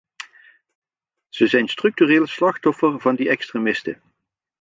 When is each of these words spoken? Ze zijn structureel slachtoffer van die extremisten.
Ze 1.29 1.47
zijn 1.47 1.67
structureel 1.67 2.27
slachtoffer 2.27 2.99
van 2.99 3.15
die 3.15 3.29
extremisten. 3.29 4.01